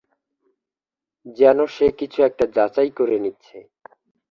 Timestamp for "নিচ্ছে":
3.19-3.57